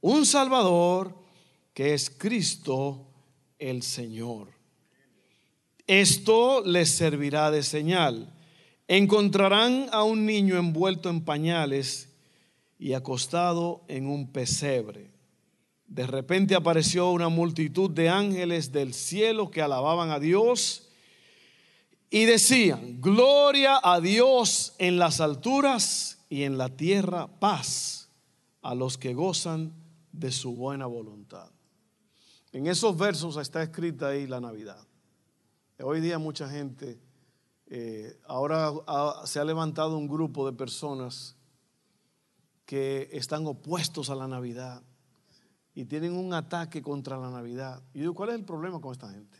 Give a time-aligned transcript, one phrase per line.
[0.00, 1.14] un Salvador
[1.74, 3.06] que es Cristo
[3.58, 4.48] el Señor.
[5.86, 8.32] Esto les servirá de señal.
[8.86, 12.10] Encontrarán a un niño envuelto en pañales
[12.78, 15.10] y acostado en un pesebre.
[15.86, 20.88] De repente apareció una multitud de ángeles del cielo que alababan a Dios
[22.08, 28.08] y decían, gloria a Dios en las alturas y en la tierra paz
[28.62, 29.79] a los que gozan
[30.12, 31.50] de su buena voluntad.
[32.52, 34.84] En esos versos está escrita ahí la Navidad.
[35.82, 37.00] Hoy día mucha gente,
[37.66, 38.72] eh, ahora
[39.24, 41.36] se ha levantado un grupo de personas
[42.66, 44.82] que están opuestos a la Navidad
[45.74, 47.82] y tienen un ataque contra la Navidad.
[47.94, 49.38] Y yo digo, ¿cuál es el problema con esta gente?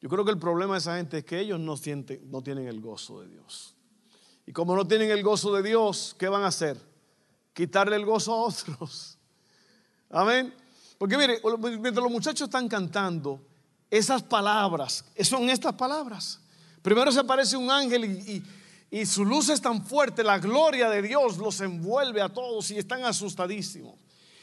[0.00, 2.68] Yo creo que el problema de esa gente es que ellos no, sienten, no tienen
[2.68, 3.74] el gozo de Dios.
[4.46, 6.78] Y como no tienen el gozo de Dios, ¿qué van a hacer?
[7.52, 9.15] Quitarle el gozo a otros.
[10.10, 10.52] Amén.
[10.98, 13.40] Porque mire, mientras los muchachos están cantando,
[13.90, 16.40] esas palabras, son estas palabras.
[16.82, 18.04] Primero se aparece un ángel
[18.90, 22.78] y, su luz es tan fuerte, la gloria de Dios los envuelve a todos y
[22.78, 23.94] están asustadísimos.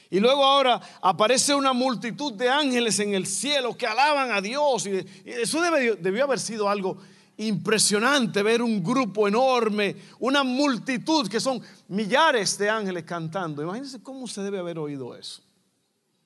[0.10, 4.86] Y luego ahora aparece una multitud de ángeles en el cielo que alaban a Dios.
[4.86, 6.98] Y, eso debió haber sido algo
[7.38, 13.64] impresionante, ver un grupo enorme, una multitud que son millares de ángeles cantando.
[13.64, 15.42] Imagínense cómo se debe haber oído eso.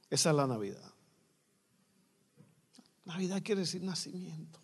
[0.09, 0.91] Esa es la Navidad.
[3.05, 4.59] Navidad quiere decir nacimiento.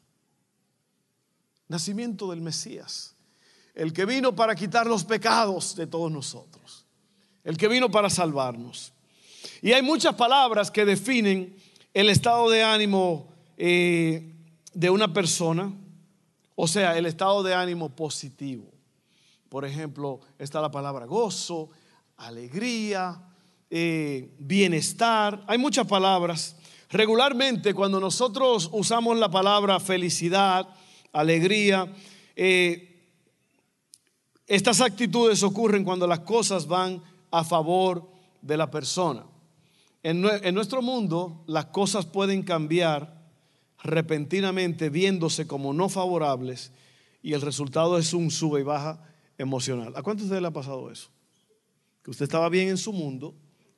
[1.68, 3.16] Nacimiento del Mesías.
[3.74, 6.86] El que vino para quitar los pecados de todos nosotros.
[7.44, 8.94] El que vino para salvarnos.
[9.62, 11.56] Y hay muchas palabras que definen
[11.94, 14.34] el estado de ánimo eh,
[14.74, 15.74] de una persona.
[16.56, 18.70] O sea, el estado de ánimo positivo.
[19.50, 21.70] Por ejemplo, está la palabra gozo,
[22.18, 23.22] alegría,
[23.76, 26.56] eh, bienestar, hay muchas palabras.
[26.92, 30.68] Regularmente cuando nosotros usamos la palabra felicidad,
[31.12, 31.92] alegría,
[32.36, 33.10] eh,
[34.46, 37.02] estas actitudes ocurren cuando las cosas van
[37.32, 38.08] a favor
[38.44, 39.26] de la persona.
[40.04, 43.24] En, nuestro mundo las cosas pueden cambiar
[43.82, 46.72] repentinamente viéndose como no favorables
[47.24, 49.04] y el resultado es un sube y baja
[49.40, 49.94] emocional.
[49.96, 51.10] ¿A cuántos de ustedes le ha pasado eso?
[52.04, 53.34] Que usted estaba bien en su mundo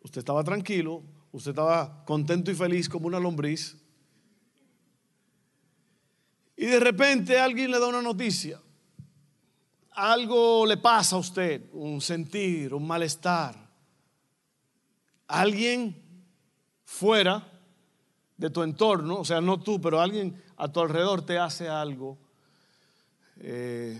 [0.06, 1.02] Usted estaba tranquilo,
[1.32, 3.76] usted estaba contento y feliz como una lombriz.
[6.56, 8.62] Y de repente alguien le da una noticia.
[9.90, 13.56] Algo le pasa a usted, un sentir, un malestar.
[15.28, 16.00] Alguien
[16.84, 17.44] fuera
[18.38, 22.20] de tu entorno, o sea, no tú, pero alguien a tu alrededor te hace algo,
[23.38, 24.00] eh,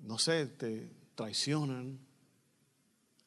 [0.00, 2.07] no sé, te traicionan,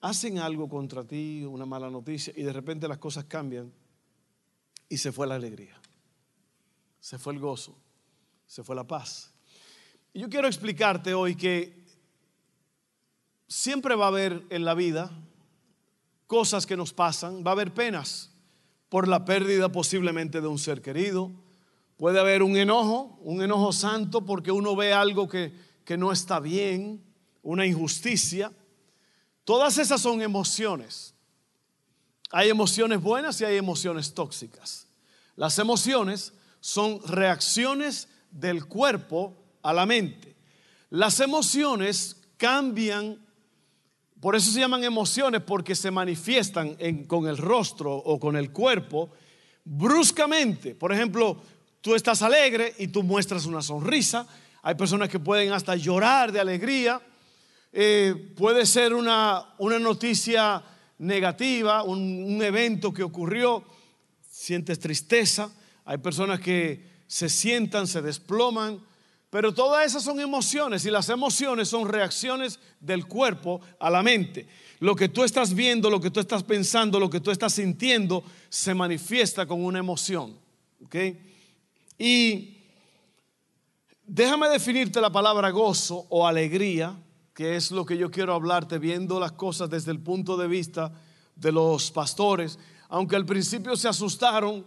[0.01, 3.72] hacen algo contra ti, una mala noticia, y de repente las cosas cambian
[4.89, 5.79] y se fue la alegría,
[7.00, 7.78] se fue el gozo,
[8.45, 9.31] se fue la paz.
[10.13, 11.85] Y yo quiero explicarte hoy que
[13.47, 15.12] siempre va a haber en la vida
[16.28, 18.31] cosas que nos pasan, va a haber penas
[18.89, 21.31] por la pérdida posiblemente de un ser querido,
[21.95, 25.53] puede haber un enojo, un enojo santo porque uno ve algo que,
[25.85, 27.03] que no está bien,
[27.44, 28.51] una injusticia.
[29.44, 31.13] Todas esas son emociones.
[32.31, 34.88] Hay emociones buenas y hay emociones tóxicas.
[35.35, 40.35] Las emociones son reacciones del cuerpo a la mente.
[40.90, 43.18] Las emociones cambian,
[44.19, 49.12] por eso se llaman emociones, porque se manifiestan con el rostro o con el cuerpo
[49.63, 50.75] bruscamente.
[50.75, 51.42] Por ejemplo,
[51.81, 54.27] tú estás alegre y tú muestras una sonrisa.
[54.62, 57.01] Hay personas que pueden hasta llorar de alegría.
[57.73, 60.63] Eh, puede ser una, una noticia
[61.01, 63.63] negativa, un, evento que ocurrió,
[64.29, 65.50] sientes tristeza,
[65.85, 68.79] hay personas que se sientan, se desploman,
[69.29, 74.47] pero todas esas son emociones y las emociones son reacciones del cuerpo a la mente.
[74.79, 78.23] Lo que tú estás viendo, lo que tú estás pensando, lo que tú estás sintiendo,
[78.50, 80.38] se manifiesta con una emoción.
[81.97, 82.57] Y
[84.06, 86.95] déjame definirte la palabra gozo o alegría
[87.33, 90.92] que es lo que yo quiero hablarte, viendo las cosas desde el punto de vista
[91.36, 94.66] de los pastores, aunque al principio se asustaron,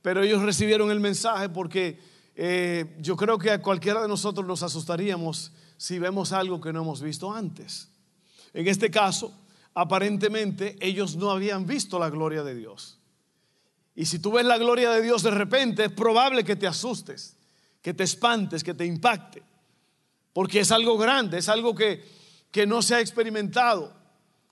[0.00, 1.98] pero ellos recibieron el mensaje porque
[2.36, 6.82] eh, yo creo que a cualquiera de nosotros nos asustaríamos si vemos algo que no
[6.82, 7.88] hemos visto antes.
[8.52, 9.32] En este caso,
[9.74, 13.00] aparentemente ellos no habían visto la gloria de Dios.
[13.96, 17.36] Y si tú ves la gloria de Dios de repente, es probable que te asustes,
[17.82, 19.42] que te espantes, que te impacte.
[20.34, 22.04] Porque es algo grande, es algo que,
[22.50, 23.94] que no se ha experimentado.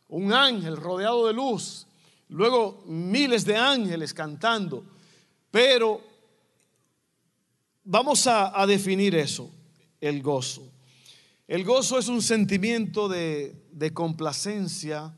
[0.09, 1.87] Un ángel rodeado de luz,
[2.29, 4.85] luego miles de ángeles cantando.
[5.51, 6.01] Pero
[7.85, 9.51] vamos a, definir eso,
[10.01, 10.63] el gozo.
[11.49, 15.15] El gozo es un sentimiento de, de complacencia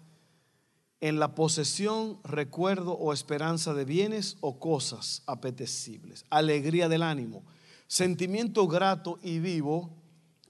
[1.00, 7.44] en la posesión, recuerdo o esperanza de bienes o cosas apetecibles, alegría del ánimo,
[7.86, 9.90] sentimiento grato y vivo,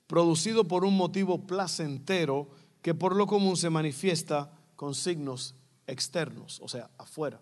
[0.07, 2.51] producido por un motivo placentero
[2.83, 5.55] que por lo común se manifiesta con signos
[5.87, 7.41] externos, o sea, afuera.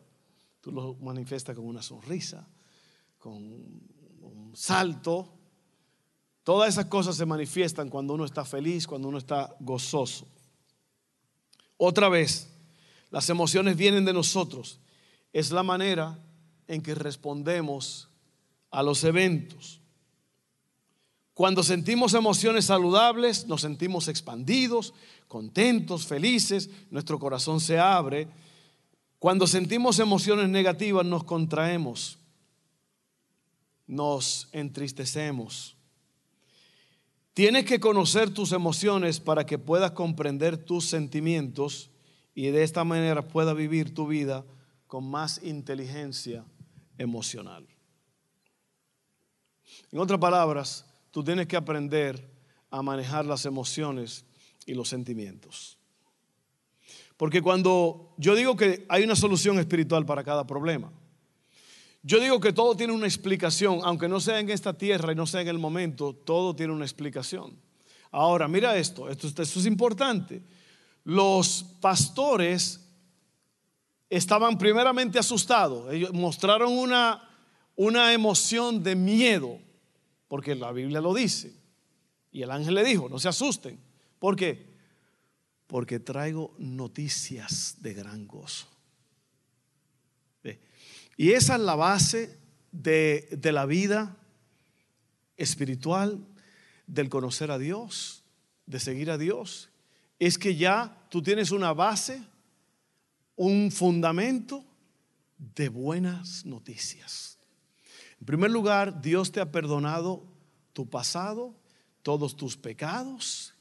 [0.61, 2.49] Tú lo manifiestas con una sonrisa,
[3.19, 5.33] con un salto.
[6.45, 10.29] Todas esas cosas se manifiestan cuando uno está feliz, cuando uno está gozoso.
[11.77, 12.49] Otra vez,
[13.11, 14.81] las emociones vienen de nosotros.
[15.33, 16.19] Es la manera
[16.69, 18.09] en que respondemos
[18.71, 19.82] a los eventos.
[21.43, 24.95] Cuando sentimos emociones saludables, nos sentimos expandidos,
[25.27, 28.29] contentos, felices, nuestro corazón se abre.
[29.19, 32.21] Cuando sentimos emociones negativas, nos contraemos,
[33.89, 35.75] nos entristecemos.
[37.35, 41.91] Tienes que conocer tus emociones para que puedas comprender tus sentimientos
[42.37, 44.45] y de esta manera pueda vivir tu vida
[44.87, 46.45] con más inteligencia
[46.99, 47.67] emocional.
[49.91, 52.29] En otras palabras, tú tienes que aprender
[52.71, 54.25] a manejar las emociones
[54.67, 55.79] y los sentimientos.
[57.17, 60.91] Porque cuando yo digo que hay una solución espiritual para cada problema,
[62.03, 65.25] yo digo que todo tiene una explicación, aunque no sea en esta tierra y no
[65.25, 67.57] sea en el momento, todo tiene una explicación.
[68.11, 70.43] Ahora, mira esto, esto, es importante
[71.05, 72.81] los pastores
[74.09, 75.93] estaban primeramente asustados.
[75.93, 77.29] Ellos mostraron una,
[77.77, 79.59] una emoción de miedo,
[80.33, 81.53] porque la Biblia lo dice.
[82.31, 83.79] Y el ángel le dijo, no se asusten.
[84.19, 84.65] ¿Por qué?
[85.67, 88.67] Porque traigo noticias de gran gozo.
[91.19, 92.39] Y esa es la base
[92.71, 94.17] de, de la vida
[95.37, 96.27] espiritual,
[96.87, 98.25] del conocer a Dios,
[98.65, 99.69] de seguir a Dios
[100.19, 102.23] es que ya tú tienes una base,
[103.37, 104.65] un fundamento
[105.37, 107.39] de buenas noticias.
[108.23, 110.23] En primer lugar, Dios te ha perdonado
[110.75, 111.57] tu pasado,
[112.05, 113.53] todos tus pecados.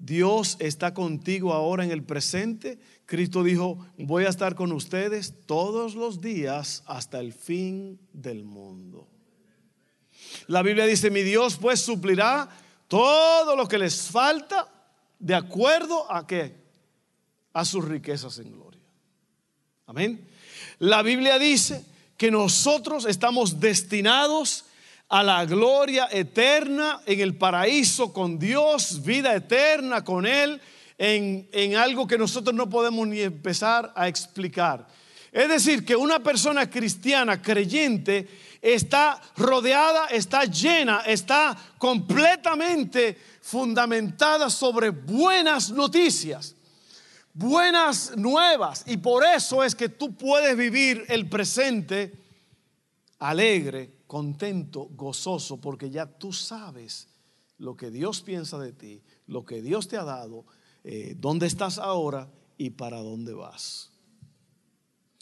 [0.00, 2.80] Dios está contigo ahora en el presente.
[3.06, 9.06] Cristo dijo, voy a estar con ustedes todos los días hasta el fin del mundo.
[10.48, 12.48] La Biblia dice, mi Dios pues suplirá
[12.88, 14.66] todo lo que les falta
[15.20, 16.56] de acuerdo a qué?
[17.52, 18.82] A sus riquezas en gloria.
[19.86, 20.26] Amén.
[20.80, 21.84] La Biblia dice
[22.20, 24.66] que nosotros estamos destinados
[25.08, 30.60] a la gloria eterna en el paraíso con Dios, vida eterna con Él,
[30.98, 34.86] en, en algo que nosotros no podemos ni empezar a explicar.
[35.32, 38.28] Es decir, que una persona cristiana, creyente,
[38.60, 46.54] está rodeada, está llena, está completamente fundamentada sobre buenas noticias,
[47.32, 48.84] buenas nuevas.
[48.86, 52.19] Y por eso es que tú puedes vivir el presente
[53.20, 57.08] alegre, contento, gozoso, porque ya tú sabes
[57.58, 60.46] lo que Dios piensa de ti, lo que Dios te ha dado,
[60.82, 63.90] eh, dónde estás ahora y para dónde vas.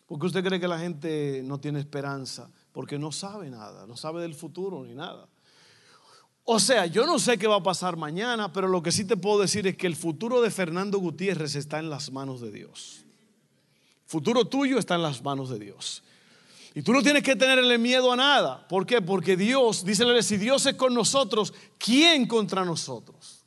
[0.06, 4.22] Porque usted cree que la gente no tiene esperanza, porque no sabe nada, no sabe
[4.22, 5.28] del futuro ni nada.
[6.44, 9.18] O sea, yo no sé qué va a pasar mañana, pero lo que sí te
[9.18, 13.04] puedo decir es que el futuro de Fernando Gutiérrez está en las manos de Dios.
[14.06, 16.02] Futuro tuyo está en las manos de Dios.
[16.74, 18.66] Y tú no tienes que tenerle miedo a nada.
[18.68, 19.00] ¿Por qué?
[19.00, 23.44] Porque Dios, dice si Dios es con nosotros, ¿quién contra nosotros?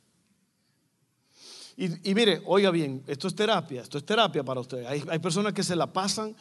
[1.76, 4.84] Y, mire, oiga bien, esto es terapia, esto es terapia para usted.
[4.84, 6.36] Hay, hay personas que se la pasan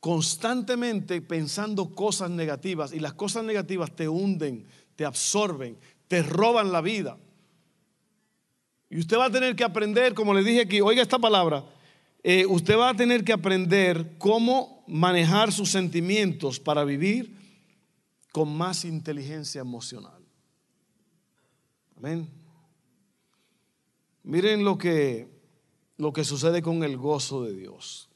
[0.00, 4.66] constantemente pensando cosas negativas y las cosas negativas te hunden,
[4.96, 7.18] te absorben, te roban la vida.
[8.90, 11.64] Y usted va a tener que aprender, como le dije aquí, oiga esta palabra,
[12.22, 17.36] eh, usted va a tener que aprender cómo manejar sus sentimientos para vivir
[18.32, 20.22] con más inteligencia emocional.
[21.96, 22.28] Amén.
[24.22, 25.28] Miren lo que,
[25.96, 28.08] lo que sucede con el gozo de Dios.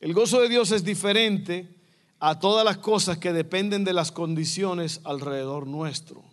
[0.00, 1.74] El gozo de Dios es diferente
[2.20, 6.24] a todas las cosas que dependen de las condiciones alrededor nuestro.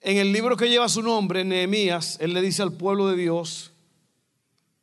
[0.00, 3.72] En el libro que lleva su nombre, Nehemías, él le dice al pueblo de Dios,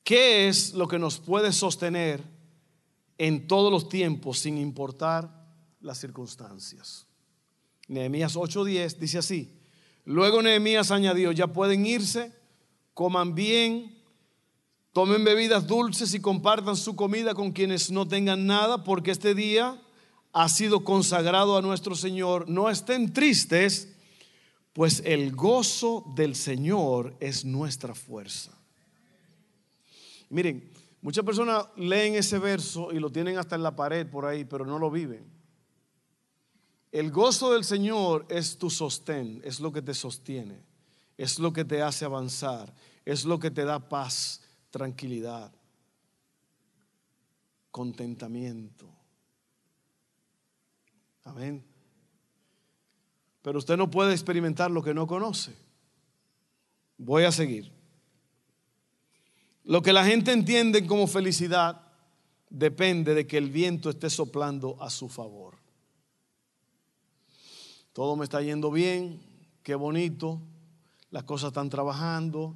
[0.03, 2.24] ¿qué es lo que nos puede sostener
[3.17, 5.48] en todos los tiempos sin importar
[5.79, 7.07] las circunstancias?
[7.88, 9.60] Nehemías 8:10 dice así,
[10.05, 12.33] luego Nehemías añadió, ya pueden irse,
[12.93, 14.01] coman bien,
[14.93, 19.81] tomen bebidas dulces y compartan su comida con quienes no tengan nada, porque este día
[20.31, 22.50] ha sido consagrado a nuestro Señor.
[22.50, 23.95] No estén tristes,
[24.74, 28.51] pues el gozo del Señor es nuestra fuerza.
[30.34, 30.68] Miren,
[31.02, 34.66] muchas personas leen ese verso y lo tienen hasta en la pared por ahí, pero
[34.66, 35.24] no lo viven.
[36.92, 40.63] El gozo del Señor es tu sostén, es lo que te sostiene,
[41.18, 42.74] es lo que te hace avanzar,
[43.06, 45.52] es lo que te da paz, tranquilidad,
[47.72, 48.88] contentamiento.
[51.25, 51.63] Amén.
[53.42, 55.56] Pero usted no puede experimentar lo que no conoce.
[56.98, 57.73] Voy a seguir.
[59.65, 61.82] Lo que la gente entiende como felicidad
[62.50, 65.55] depende de que el viento esté soplando a su favor.
[67.93, 69.22] Todo me está yendo bien,
[69.63, 70.41] qué bonito,
[71.12, 72.55] las cosas están trabajando,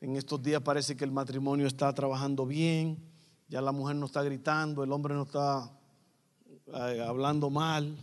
[0.00, 2.98] en estos días parece que el matrimonio está trabajando bien,
[3.48, 5.72] ya la mujer no está gritando, el hombre no está
[6.66, 7.96] eh, hablando mal,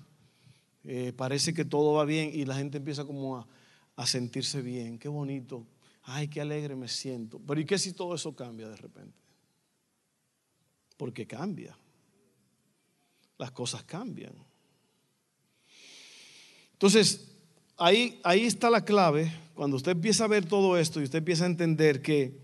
[0.83, 3.47] eh, parece que todo va bien y la gente empieza como a,
[3.95, 5.65] a sentirse bien, qué bonito,
[6.13, 7.39] ay, qué alegre me siento.
[7.45, 9.17] Pero ¿y qué si todo eso cambia de repente?
[10.97, 11.77] Porque cambia,
[13.37, 14.33] las cosas cambian.
[16.73, 17.31] Entonces,
[17.77, 21.43] ahí, ahí está la clave cuando usted empieza a ver todo esto y usted empieza
[21.45, 22.39] a entender que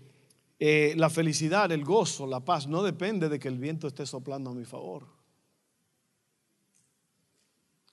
[0.58, 4.50] eh, la felicidad, el gozo, la paz, no depende de que el viento esté soplando
[4.50, 5.06] a mi favor.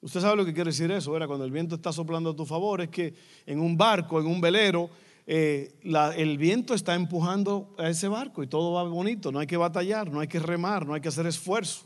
[0.02, 1.12] Usted sabe lo que quiere decir eso.
[1.12, 3.14] Cuando el viento está soplando a tu favor, es que
[3.46, 4.90] en un barco, en un velero,
[5.28, 5.76] eh,
[6.16, 10.12] el viento está empujando a ese barco y todo va bonito, no hay que batallar,
[10.12, 11.86] no hay que remar, no hay que hacer esfuerzo.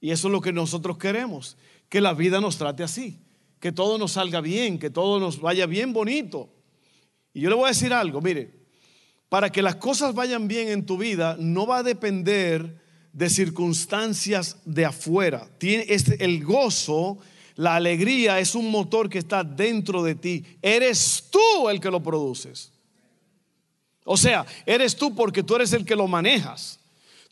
[0.00, 1.56] Y eso es lo que nosotros queremos,
[1.88, 3.18] que la vida nos trate así
[3.60, 6.48] que todo nos salga bien, que todo nos vaya bien bonito.
[7.34, 8.50] Y yo le voy a decir algo, mire,
[9.28, 12.80] para que las cosas vayan bien en tu vida, no va a depender
[13.12, 15.48] de circunstancias de afuera.
[15.58, 15.86] Tiene
[16.18, 17.18] el gozo,
[17.60, 20.42] la alegría es un motor que está dentro de ti.
[20.62, 22.72] Eres tú el que lo produces.
[24.04, 26.80] O sea, eres tú porque tú eres el que lo manejas.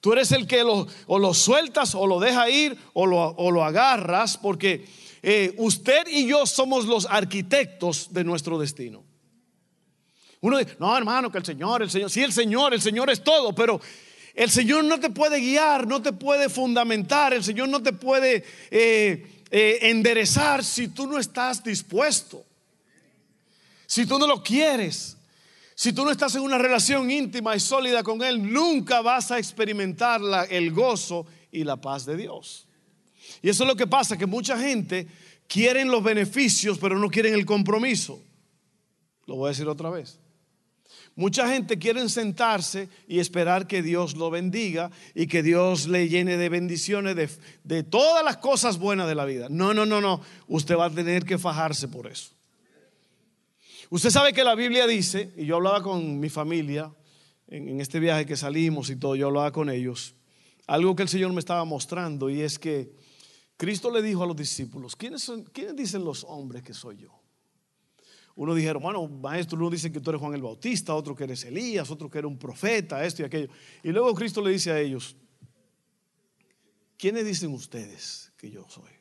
[0.03, 3.51] Tú eres el que lo, o lo sueltas o lo deja ir o lo, o
[3.51, 4.87] lo agarras porque
[5.23, 9.03] eh, usted y yo somos los arquitectos de nuestro destino.
[10.43, 13.25] Uno dice, no hermano, que el Señor, el Señor, sí el Señor, el Señor es
[13.25, 13.81] todo, pero
[14.35, 18.45] el Señor no te puede guiar, no te puede fundamentar, el Señor no te puede
[18.71, 22.45] eh, eh, enderezar si tú no estás dispuesto,
[23.87, 25.17] si tú no lo quieres.
[25.75, 29.39] Si tú no estás en una relación íntima y sólida con Él, nunca vas a
[29.39, 32.67] experimentar el gozo y la paz de Dios.
[33.43, 35.07] Y eso es lo que pasa, que mucha gente
[35.47, 38.21] quieren los beneficios, pero no quieren el compromiso.
[39.27, 40.19] Lo voy a decir otra vez.
[41.19, 46.37] Mucha gente quiere sentarse y esperar que Dios lo bendiga y que Dios le llene
[46.37, 47.29] de bendiciones de,
[47.65, 49.49] de, todas las cosas buenas de la vida.
[49.51, 50.21] No, no, no, no.
[50.47, 52.31] Usted va a tener que fajarse por eso.
[53.91, 56.95] Usted sabe que la Biblia dice, y yo hablaba con mi familia
[57.49, 60.15] en, en este viaje que salimos y todo, yo hablaba con ellos,
[60.69, 62.93] algo que el Señor me estaba mostrando y es que
[63.57, 67.18] Cristo le dijo a los discípulos, ¿quiénes, son, ¿quiénes dicen los hombres que soy yo?
[68.39, 71.43] Uno dijeron, bueno, maestro, uno dice que tú eres Juan el Bautista, otro que eres
[71.43, 73.49] Elías, otro que eres un profeta, esto y aquello.
[73.83, 75.17] Y luego Cristo le dice a ellos,
[76.97, 78.93] ¿quiénes dicen ustedes que yo soy?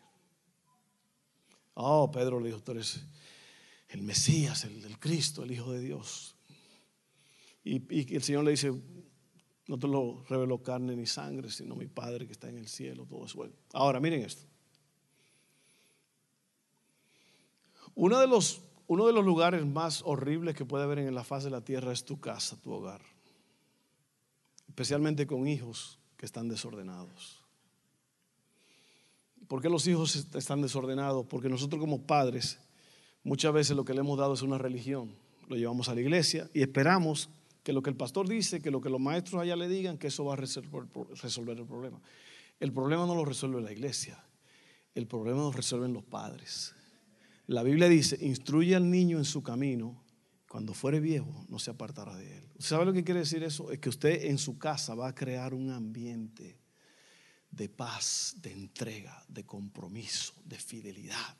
[1.75, 3.05] Oh, Pedro le dijo, tú eres
[3.89, 6.35] el Mesías, el, Cristo, el Hijo de Dios.
[7.63, 8.73] Y, el Señor le dice,
[9.67, 13.05] no te lo reveló carne ni sangre, sino mi Padre que está en el cielo,
[13.05, 13.47] todo eso.
[13.73, 14.47] Ahora, miren esto.
[17.93, 21.43] Uno de, los, uno de los lugares más horribles que puede haber en la faz
[21.43, 23.01] de la tierra es tu casa, tu hogar.
[24.67, 27.43] Especialmente con hijos que están desordenados.
[29.47, 31.25] ¿Por qué los hijos están desordenados?
[31.27, 32.59] Porque nosotros como padres
[33.23, 35.15] muchas veces lo que le hemos dado es una religión.
[35.47, 37.29] Lo llevamos a la iglesia y esperamos
[37.63, 40.07] que lo que el pastor dice, que lo que los maestros allá le digan, que
[40.07, 41.99] eso va a resolver el problema.
[42.59, 44.23] El problema no lo resuelve la iglesia,
[44.95, 46.73] el problema lo resuelven los padres.
[47.47, 50.03] La Biblia dice, instruye al niño en su camino
[50.49, 52.43] cuando fuere viejo, no se apartará de él.
[52.57, 53.71] ¿Usted sabe lo que quiere decir eso?
[53.71, 56.59] Es que usted en su casa va a crear un ambiente
[57.51, 61.37] de paz, de entrega, de compromiso, de fidelidad,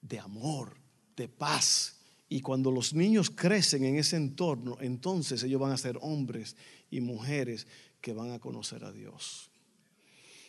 [0.00, 0.76] de amor,
[1.16, 1.98] de paz.
[2.28, 6.56] Y cuando los niños crecen en ese entorno, entonces ellos van a ser hombres
[6.90, 7.66] y mujeres
[8.00, 9.50] que van a conocer a Dios.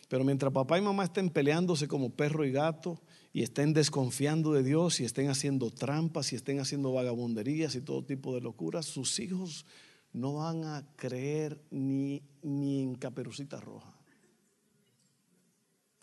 [0.08, 3.00] Pero mientras papá y mamá estén peleándose como perro y gato
[3.32, 8.04] y estén desconfiando de Dios y estén haciendo trampas y estén haciendo vagabunderías y todo
[8.04, 9.64] tipo de locuras, sus hijos
[10.12, 13.92] no van a creer ni, ni en caperucita roja.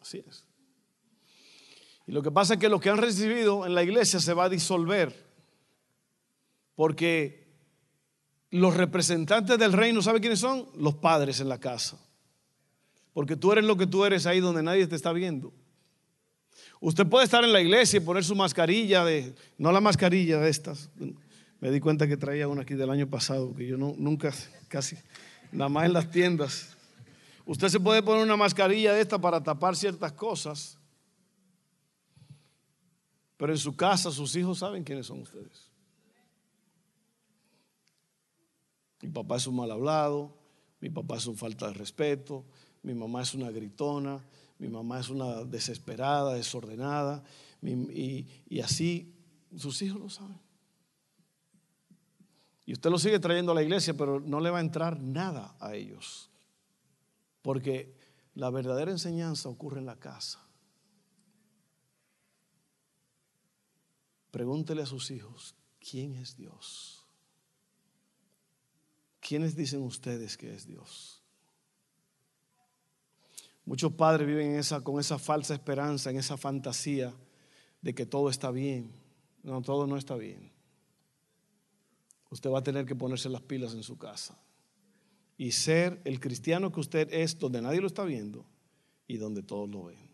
[0.01, 0.45] Así es.
[2.07, 4.45] Y lo que pasa es que lo que han recibido en la iglesia se va
[4.45, 5.31] a disolver
[6.75, 7.41] porque
[8.49, 10.67] los representantes del reino, ¿sabe quiénes son?
[10.75, 11.99] Los padres en la casa.
[13.13, 15.53] Porque tú eres lo que tú eres ahí donde nadie te está viendo.
[16.79, 20.49] Usted puede estar en la iglesia y poner su mascarilla de, no la mascarilla de
[20.49, 20.89] estas.
[21.59, 24.33] Me di cuenta que traía una aquí del año pasado, que yo nunca,
[24.67, 24.97] casi,
[25.51, 26.75] nada más en las tiendas.
[27.45, 30.79] Usted se puede poner una mascarilla de esta para tapar ciertas cosas,
[33.37, 35.69] pero en su casa sus hijos saben quiénes son ustedes.
[39.01, 40.35] Mi papá es un mal hablado,
[40.79, 42.45] mi papá es un falta de respeto,
[42.83, 44.23] mi mamá es una gritona,
[44.57, 47.23] mi mamá es una desesperada, desordenada,
[47.61, 49.13] y, así
[49.55, 50.39] sus hijos lo saben.
[52.65, 55.55] Y usted lo sigue trayendo a la iglesia, pero no le va a entrar nada
[55.59, 56.29] a ellos.
[57.41, 57.95] Porque
[58.35, 60.39] la verdadera enseñanza ocurre en la casa.
[64.29, 67.05] Pregúntele a sus hijos, ¿quién es Dios?
[69.19, 71.20] ¿Quiénes dicen ustedes que es Dios?
[73.71, 77.13] Muchos padres viven con esa falsa esperanza, en esa fantasía
[77.81, 78.91] de que todo está bien.
[79.43, 80.51] No, todo no está bien.
[82.31, 84.37] Usted va a tener que ponerse las pilas en su casa
[85.37, 88.45] y ser el cristiano que usted es donde nadie lo está viendo
[89.07, 90.09] y donde todos lo ven.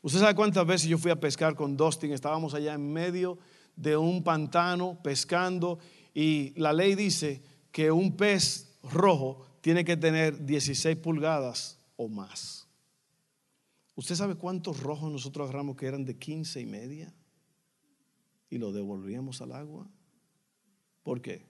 [0.00, 3.36] Usted sabe cuántas veces yo fui a pescar con Dustin, estábamos allá en medio
[3.74, 5.80] de un pantano pescando
[6.14, 12.66] y la ley dice que un pez rojo tiene que tener 16 pulgadas o más.
[13.94, 17.12] ¿Usted sabe cuántos rojos nosotros agarramos que eran de 15 y media?
[18.48, 19.86] Y lo devolvíamos al agua.
[21.02, 21.44] ¿Por qué?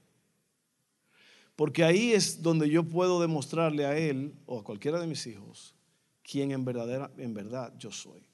[1.55, 5.77] Porque ahí es donde yo puedo demostrarle a él o a cualquiera de mis hijos
[6.25, 8.27] quién en, verdadera, en verdad yo soy.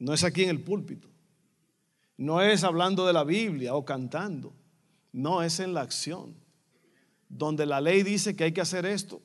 [0.00, 1.08] No es aquí en el púlpito.
[2.16, 4.52] No es hablando de la Biblia o cantando.
[5.12, 6.34] No, es en la acción.
[7.28, 9.22] Donde la ley dice que hay que hacer esto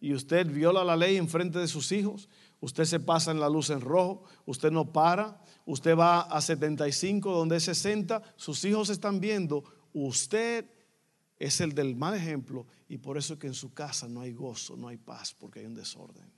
[0.00, 2.28] y usted viola la ley en frente de sus hijos,
[2.60, 7.30] usted se pasa en la luz en rojo, usted no para, usted va a 75
[7.30, 10.64] donde es 60, sus hijos están viendo, usted
[11.38, 14.32] es el del mal ejemplo y por eso es que en su casa no hay
[14.32, 16.30] gozo, no hay paz, porque hay un desorden.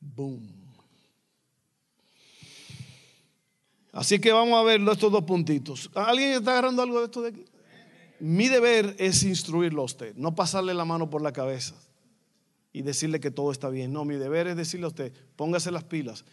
[0.00, 0.62] Boom.
[3.92, 5.90] Así que vamos a ver estos dos puntitos.
[5.94, 7.44] ¿Alguien está agarrando algo de esto de aquí?
[8.22, 11.74] Mi deber es instruirlo a usted, no pasarle la mano por la cabeza
[12.72, 13.92] y decirle que todo está bien.
[13.92, 16.24] No, mi deber es decirle a usted, póngase las pilas,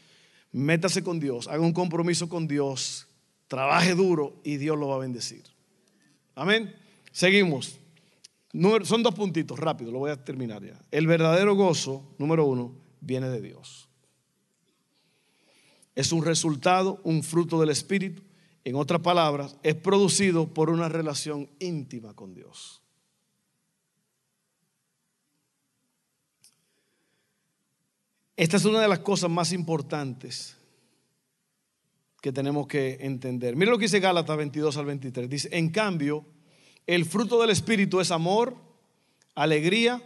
[0.51, 3.07] métase con Dios, haga un compromiso con Dios
[3.47, 5.41] trabaje duro y Dios lo va a bendecir.
[6.35, 6.75] Amén.
[7.11, 7.79] Seguimos.
[8.83, 10.79] Son dos puntitos, rápido, lo voy a terminar ya.
[10.91, 12.71] El verdadero gozo, número uno,
[13.01, 13.89] viene de Dios.
[15.95, 18.21] Es un resultado, un fruto del Espíritu.
[18.63, 22.81] En otras palabras, es producido por una relación íntima con Dios.
[28.35, 30.55] Esta es una de las cosas más importantes
[32.21, 33.55] que tenemos que entender.
[33.55, 35.29] Mira lo que dice Gálatas 22 al 23.
[35.29, 36.25] Dice, en cambio,
[36.87, 38.55] el fruto del Espíritu es amor,
[39.35, 40.01] alegría,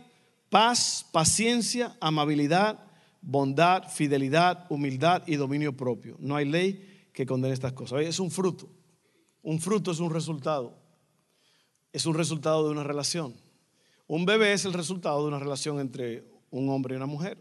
[0.49, 2.85] paz, paciencia, amabilidad,
[3.21, 6.15] bondad, fidelidad, humildad y dominio propio.
[6.19, 8.01] No hay ley que condene estas cosas.
[8.01, 8.69] Es un fruto.
[9.41, 10.77] Un fruto es un resultado.
[11.91, 13.35] Es un resultado de una relación.
[14.07, 17.37] Un bebé es el resultado de una relación entre un hombre y una mujer.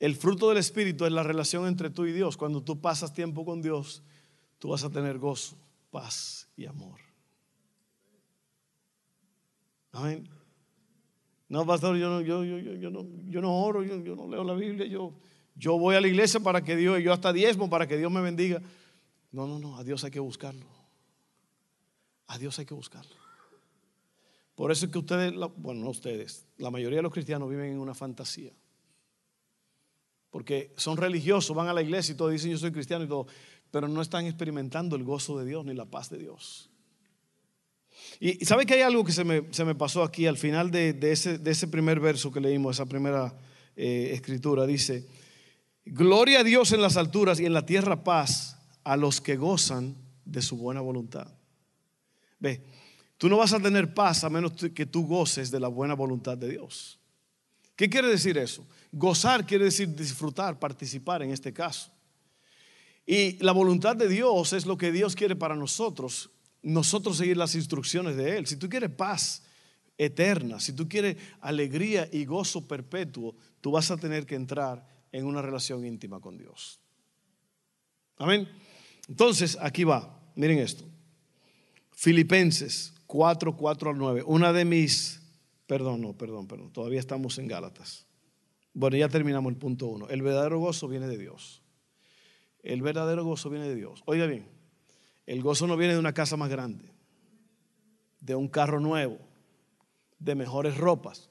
[0.00, 2.36] El fruto del Espíritu es la relación entre tú y Dios.
[2.36, 4.02] Cuando tú pasas tiempo con Dios,
[4.58, 5.56] tú vas a tener gozo,
[5.90, 7.00] paz y amor.
[9.92, 10.28] Amén.
[11.48, 14.54] No, pastor, yo no, yo, yo, yo, no, yo no oro, yo, no leo la
[14.54, 15.14] Biblia, yo,
[15.58, 18.20] yo voy a la iglesia para que Dios, yo hasta diezmo para que Dios me
[18.20, 18.62] bendiga.
[19.32, 20.66] No, no, no, a Dios hay que buscarlo.
[22.28, 23.14] A Dios hay que buscarlo.
[24.54, 27.78] Por eso es que ustedes, bueno, no ustedes, la mayoría de los cristianos viven en
[27.78, 28.52] una fantasía.
[30.30, 33.26] Porque son religiosos, van a la iglesia y todos dicen yo soy cristiano y todo.
[33.70, 36.70] pero no están experimentando el gozo de Dios ni la paz de Dios.
[38.20, 41.50] Y, ¿sabe que hay algo que se me, pasó aquí al final de, ese, de,
[41.50, 43.34] ese, primer verso que leímos, esa primera
[43.76, 44.66] eh, escritura?
[44.66, 45.06] Dice,
[45.92, 49.96] gloria a Dios en las alturas y en la tierra paz a los que gozan
[50.24, 51.28] de su buena voluntad.
[52.38, 52.62] Ve,
[53.16, 56.38] tú no vas a tener paz a menos que tú goces de la buena voluntad
[56.38, 56.98] de Dios.
[57.76, 58.66] ¿Qué quiere decir eso?
[58.92, 61.92] Gozar quiere decir disfrutar, participar en este caso.
[63.06, 66.30] Y la voluntad de Dios es lo que Dios quiere para nosotros
[66.62, 68.46] nosotros seguir las instrucciones de Él.
[68.46, 69.42] Si tú quieres paz
[69.96, 75.26] eterna, si tú quieres alegría y gozo perpetuo, tú vas a tener que entrar en
[75.26, 76.80] una relación íntima con Dios.
[78.16, 78.48] Amén.
[79.08, 80.20] Entonces, aquí va.
[80.34, 80.84] Miren esto.
[81.92, 84.22] Filipenses 4, 4 al 9.
[84.26, 85.20] Una de mis,
[85.66, 88.06] perdón, no, perdón, perdón, todavía estamos en Gálatas.
[88.72, 90.08] Bueno, ya terminamos el punto 1.
[90.08, 91.62] El verdadero gozo viene de Dios.
[92.62, 94.02] El verdadero gozo viene de Dios.
[94.04, 94.46] Oiga bien,
[95.26, 96.92] el gozo no viene de una casa más grande,
[98.20, 99.18] de un carro nuevo,
[100.18, 101.30] de mejores ropas.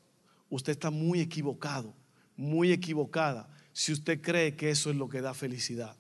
[0.50, 1.94] Usted está muy equivocado,
[2.36, 5.96] muy equivocada si usted cree que eso es lo que da felicidad.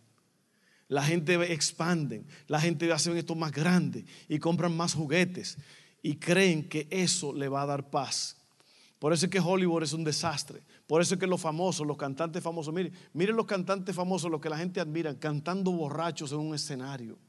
[0.87, 5.59] La gente expande, la gente hace esto más grande y compran más juguetes
[6.01, 8.35] y creen que eso le va a dar paz.
[8.97, 10.63] Por eso es que Hollywood es un desastre.
[10.87, 14.41] Por eso es que los famosos, los cantantes famosos, miren, miren los cantantes famosos, los
[14.41, 17.19] que la gente admira, cantando borrachos en un escenario.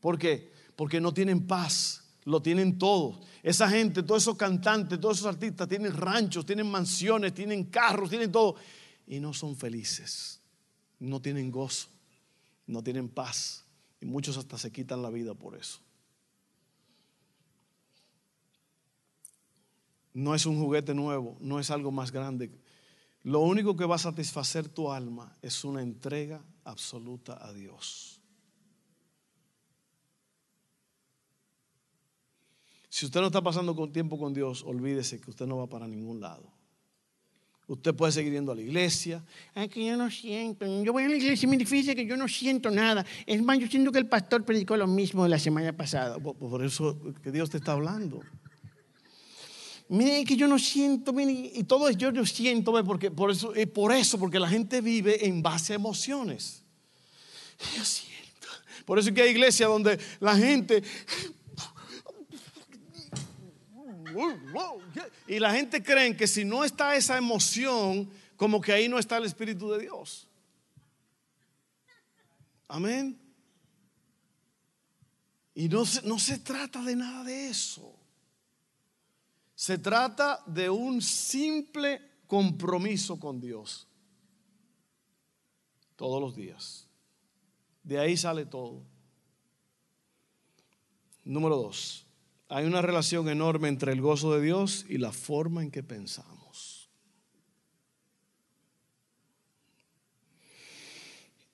[0.00, 0.50] ¿Por qué?
[0.74, 3.20] Porque no tienen paz, lo tienen todo.
[3.44, 8.32] Esa gente, todos esos cantantes, todos esos artistas tienen ranchos, tienen mansiones, tienen carros, tienen
[8.32, 8.56] todo.
[9.06, 10.40] Y no son felices,
[10.98, 11.88] no tienen gozo,
[12.66, 13.64] no tienen paz.
[14.00, 15.80] Y muchos hasta se quitan la vida por eso.
[20.12, 22.50] No es un juguete nuevo, no es algo más grande.
[23.22, 28.20] Lo único que va a satisfacer tu alma es una entrega absoluta a Dios.
[32.88, 36.18] Si usted no está pasando tiempo con Dios, olvídese que usted no va para ningún
[36.18, 36.55] lado.
[37.68, 39.24] Usted puede seguir yendo a la iglesia.
[39.52, 40.64] Ay, que yo no siento.
[40.84, 43.04] Yo voy a la iglesia y me dice que yo no siento nada.
[43.26, 46.18] Es más, yo siento que el pastor predicó lo mismo la semana pasada.
[46.20, 48.20] Por, eso que Dios te está hablando.
[49.88, 53.52] Mire que yo no siento, mire, y todo es yo no siento, porque por eso,
[53.74, 56.62] por eso, porque la gente vive en base a emociones.
[57.76, 58.16] Yo siento.
[58.84, 60.84] Por eso que hay iglesias donde la gente
[65.26, 69.16] y la gente cree que si no está esa emoción, como que ahí no está
[69.16, 70.28] el Espíritu de Dios.
[72.68, 73.18] Amén.
[75.54, 77.94] Y no se, no se trata de nada de eso.
[79.54, 83.88] Se trata de un simple compromiso con Dios.
[85.96, 86.86] Todos los días.
[87.82, 88.82] De ahí sale todo.
[91.24, 92.05] Número dos.
[92.48, 96.88] Hay una relación enorme entre el gozo de Dios y la forma en que pensamos.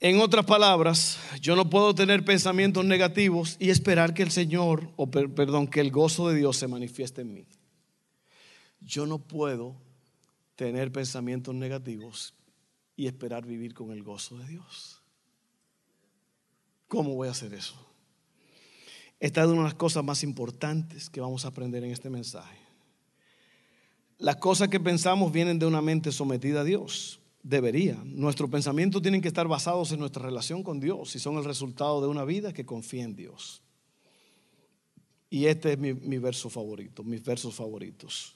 [0.00, 5.08] En otras palabras, yo no puedo tener pensamientos negativos y esperar que el Señor, o
[5.08, 7.46] perdón, que el gozo de Dios se manifieste en mí.
[8.80, 9.76] Yo no puedo
[10.56, 12.34] tener pensamientos negativos
[12.96, 15.00] y esperar vivir con el gozo de Dios.
[16.88, 17.91] ¿Cómo voy a hacer eso?
[19.22, 22.58] Esta es una de las cosas más importantes que vamos a aprender en este mensaje.
[24.18, 27.20] Las cosas que pensamos vienen de una mente sometida a Dios.
[27.40, 28.02] Debería.
[28.04, 32.00] Nuestros pensamientos tienen que estar basados en nuestra relación con Dios y son el resultado
[32.00, 33.62] de una vida que confía en Dios.
[35.30, 38.34] Y este es mi, verso favorito, mis versos favoritos.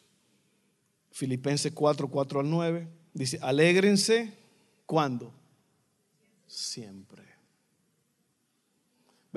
[1.10, 2.88] Filipenses 4, 4 al 9.
[3.12, 4.32] Dice, alégrense
[4.86, 5.34] cuando?
[6.46, 7.25] Siempre.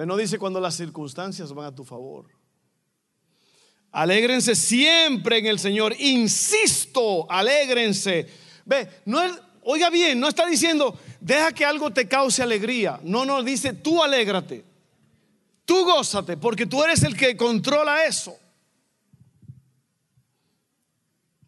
[0.06, 2.28] No dice cuando las circunstancias van a tu favor.
[3.92, 5.96] Alégrense siempre en el Señor.
[6.00, 8.28] Insisto, alégrense.
[8.66, 9.22] Ve, no
[9.64, 13.00] oiga bien, no está diciendo, deja que algo te cause alegría.
[13.04, 14.66] No, no, dice, tú alégrate.
[15.66, 18.36] Tú gózate, porque tú eres el que controla eso.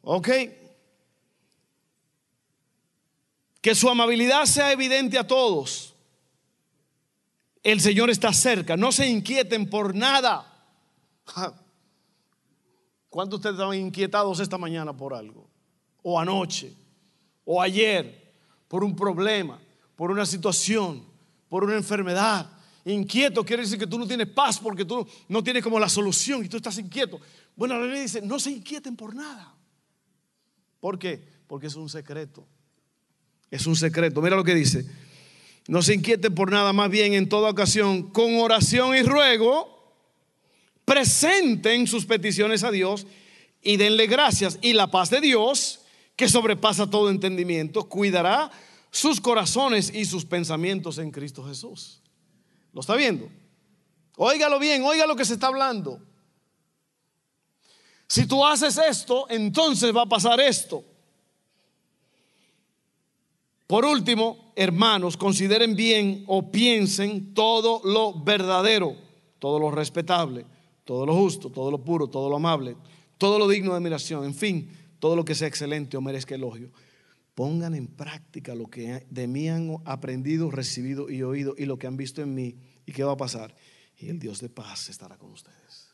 [0.01, 0.29] ¿Ok?
[3.61, 5.90] Que su amabilidad sea evidente a todos.
[7.63, 8.75] El Señor está cerca.
[8.75, 10.47] No se inquieten por nada.
[13.09, 15.49] ¿Cuántos de ustedes estaban inquietados esta mañana por algo?
[16.03, 16.73] O anoche,
[17.45, 18.33] o ayer,
[18.67, 19.59] por un problema,
[19.95, 21.05] por una situación,
[21.49, 22.49] por una enfermedad.
[22.85, 26.43] Inquieto quiere decir que tú no tienes paz porque tú no tienes como la solución
[26.43, 27.19] y tú estás inquieto.
[27.55, 29.53] Bueno, la Biblia dice, no se inquieten por nada.
[30.79, 31.23] ¿Por qué?
[31.45, 32.47] Porque es un secreto.
[33.51, 34.21] Es un secreto.
[34.21, 34.85] Mira lo que dice.
[35.67, 39.93] No se inquiete por nada, más bien en toda ocasión, con oración y ruego,
[40.85, 43.05] presenten sus peticiones a Dios
[43.61, 44.57] y denle gracias.
[44.61, 45.81] Y la paz de Dios,
[46.15, 48.51] que sobrepasa todo entendimiento, cuidará
[48.89, 52.01] sus corazones y sus pensamientos en Cristo Jesús.
[52.73, 53.29] ¿Lo está viendo?
[54.17, 56.01] Óigalo bien, oiga lo que se está hablando.
[58.07, 60.83] Si tú haces esto, entonces va a pasar esto.
[63.67, 68.95] Por último, hermanos, consideren bien o piensen todo lo verdadero,
[69.39, 70.45] todo lo respetable,
[70.83, 72.75] todo lo justo, todo lo puro, todo lo amable,
[73.17, 74.69] todo lo digno de admiración, en fin,
[74.99, 76.71] todo lo que sea excelente o merezca elogio.
[77.33, 81.87] Pongan en práctica lo que de mí han aprendido, recibido y oído y lo que
[81.87, 82.55] han visto en mí.
[82.85, 83.55] ¿Y qué va a pasar?
[83.97, 85.89] Y el Dios de paz estará con ustedes.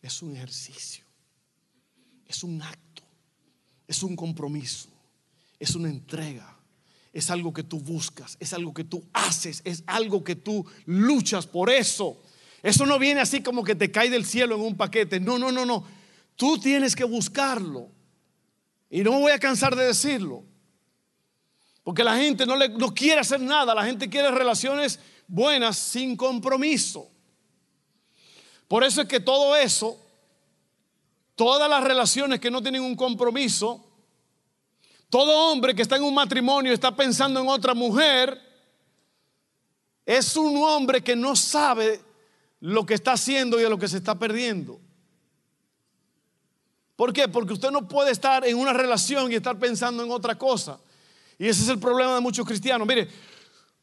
[0.00, 1.04] Es un ejercicio,
[2.26, 3.02] es un acto,
[3.88, 4.94] es un compromiso
[5.58, 6.53] es una entrega,
[7.14, 11.46] es algo que tú buscas, es algo que tú haces, es algo que tú luchas
[11.46, 12.20] por eso.
[12.60, 15.20] Eso no viene así como que te cae del cielo en un paquete.
[15.20, 15.84] No, no, no, no.
[16.34, 17.88] Tú tienes que buscarlo.
[18.90, 20.42] Y no me voy a cansar de decirlo.
[21.84, 23.74] Porque la gente no, le, no quiere hacer nada.
[23.74, 24.98] La gente quiere relaciones
[25.28, 27.08] buenas sin compromiso.
[28.66, 30.00] Por eso es que todo eso,
[31.36, 33.83] todas las relaciones que no tienen un compromiso,
[35.14, 38.36] todo hombre que está en un matrimonio está pensando en otra mujer
[40.04, 42.00] es un hombre que no sabe
[42.58, 44.80] lo que está haciendo y a lo que se está perdiendo.
[46.96, 47.28] ¿Por qué?
[47.28, 50.80] Porque usted no puede estar en una relación y estar pensando en otra cosa.
[51.38, 52.84] Y ese es el problema de muchos cristianos.
[52.84, 53.06] Mire,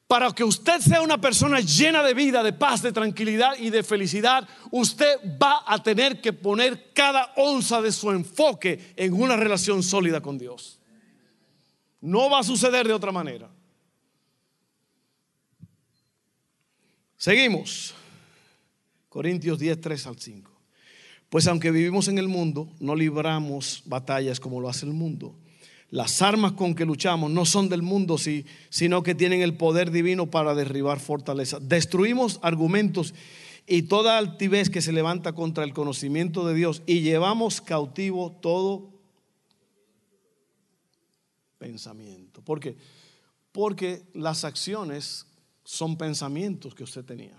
[0.07, 3.83] para que usted sea una persona llena de vida, de paz, de tranquilidad y de
[3.83, 9.81] felicidad, usted va a tener que poner cada onza de su enfoque en una relación
[9.81, 10.80] sólida con Dios.
[12.01, 13.49] No va a suceder de otra manera.
[17.15, 17.93] Seguimos.
[19.07, 20.51] Corintios 10, 3 al 5.
[21.29, 25.35] Pues aunque vivimos en el mundo, no libramos batallas como lo hace el mundo.
[25.91, 30.31] Las armas con que luchamos no son del mundo, sino que tienen el poder divino
[30.31, 31.67] para derribar fortalezas.
[31.67, 33.13] Destruimos argumentos
[33.67, 38.89] y toda altivez que se levanta contra el conocimiento de Dios y llevamos cautivo todo
[41.61, 42.41] pensamiento.
[42.41, 42.75] ¿Por qué?
[43.51, 45.27] Porque las acciones
[45.63, 47.37] son pensamientos que usted tenía.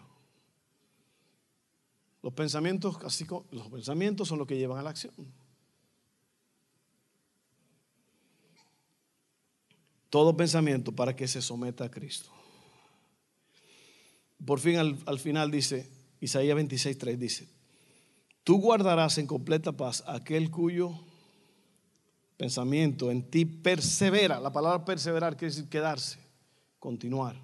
[2.22, 5.12] Los pensamientos, así los pensamientos son los que llevan a la acción.
[10.08, 12.30] Todo pensamiento para que se someta a Cristo.
[14.46, 17.48] Por fin al, al final dice, Isaías 26, 3 dice,
[18.44, 21.11] tú guardarás en completa paz aquel cuyo
[22.36, 24.40] pensamiento en ti persevera.
[24.40, 26.18] La palabra perseverar quiere decir quedarse,
[26.78, 27.40] continuar,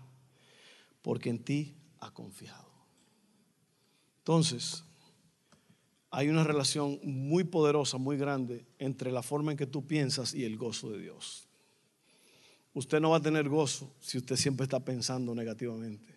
[1.03, 2.68] porque en ti ha confiado.
[4.18, 4.85] Entonces,
[6.11, 10.44] hay una relación muy poderosa, muy grande entre la forma en que tú piensas y
[10.44, 11.46] el gozo de Dios.
[12.74, 16.14] Usted no va a tener gozo si usted siempre está pensando negativamente.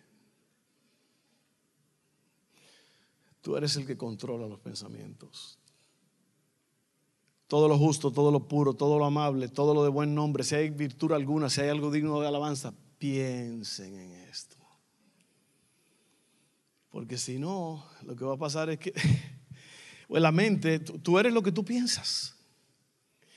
[3.40, 5.58] Tú eres el que controla los pensamientos
[7.52, 10.54] todo lo justo, todo lo puro, todo lo amable, todo lo de buen nombre, si
[10.54, 14.56] hay virtud alguna, si hay algo digno de alabanza, piensen en esto.
[16.88, 18.94] Porque si no, lo que va a pasar es que
[20.08, 22.36] pues la mente, tú eres lo que tú piensas.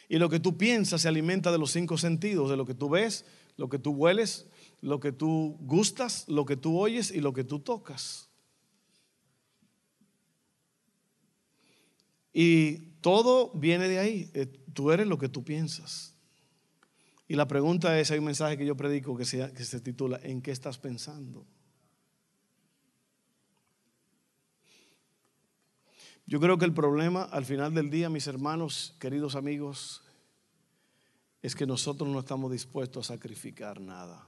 [0.08, 2.88] Y lo que tú piensas se alimenta de los cinco sentidos, de lo que tú
[2.88, 3.26] ves,
[3.58, 4.48] lo que tú hueles,
[4.80, 8.30] lo que tú gustas, lo que tú oyes y lo que tú tocas.
[12.32, 14.32] Y todo viene de ahí.
[14.34, 16.16] Eh, tú eres lo que tú piensas.
[17.28, 20.20] Y la pregunta es, hay un mensaje que yo predico que se, que se titula,
[20.24, 21.46] ¿en qué estás pensando?
[26.26, 30.02] Yo creo que el problema al final del día, mis hermanos, queridos amigos,
[31.44, 34.28] es que nosotros no estamos dispuestos a sacrificar nada.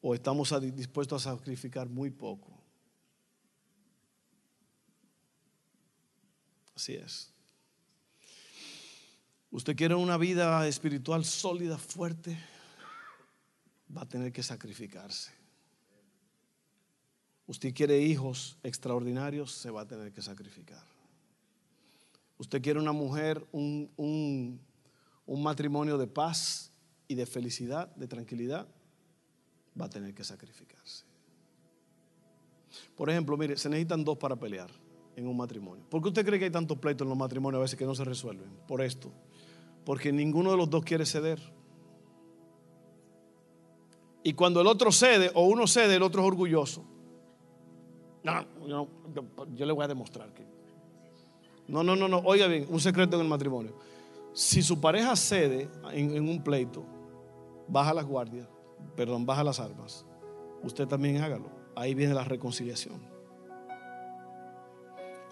[0.00, 2.57] O estamos dispuestos a sacrificar muy poco.
[6.78, 7.34] Así es.
[9.50, 12.38] Usted quiere una vida espiritual sólida, fuerte,
[13.94, 15.32] va a tener que sacrificarse.
[17.48, 20.84] Usted quiere hijos extraordinarios, se va a tener que sacrificar.
[22.36, 23.90] Usted quiere una mujer, un,
[25.26, 26.70] un matrimonio de paz
[27.08, 28.68] y de felicidad, de tranquilidad,
[29.80, 31.02] va a tener que sacrificarse.
[32.96, 34.70] Por ejemplo, mire, se necesitan dos para pelear
[35.18, 35.84] en un matrimonio.
[35.90, 37.94] ¿Por qué usted cree que hay tantos pleitos en los matrimonios a veces que no
[37.94, 38.48] se resuelven?
[38.68, 39.10] Por esto.
[39.84, 41.40] Porque ninguno de los dos quiere ceder.
[44.22, 46.84] Y cuando el otro cede o uno cede, el otro es orgulloso.
[48.22, 48.86] No,
[49.54, 50.46] yo le voy a demostrar que.
[51.66, 52.18] No, no, no, no.
[52.18, 53.74] Oiga bien, un secreto en el matrimonio.
[54.32, 56.84] Si su pareja cede en, en un pleito,
[57.66, 58.46] baja las guardias,
[58.94, 60.06] perdón, baja las armas.
[60.62, 61.50] Usted también hágalo.
[61.74, 63.17] Ahí viene la reconciliación.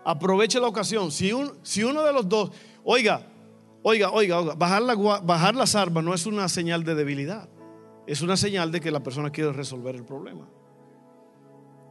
[0.09, 1.11] Aproveche la ocasión.
[1.11, 2.53] Si, un, si uno de los dos,
[2.85, 3.27] oiga,
[3.83, 7.49] oiga, oiga, oiga bajar, la, bajar las armas no es una señal de debilidad.
[8.07, 10.47] Es una señal de que la persona quiere resolver el problema.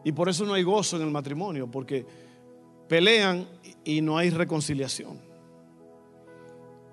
[0.06, 2.06] Y por eso no hay gozo en el matrimonio, porque
[2.88, 3.50] pelean
[3.84, 5.20] y no hay reconciliación.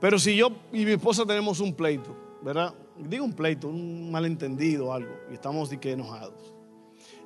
[0.00, 2.74] Pero si yo y mi esposa tenemos un pleito, ¿verdad?
[2.98, 6.52] Digo un pleito, un malentendido, algo, y estamos de enojados.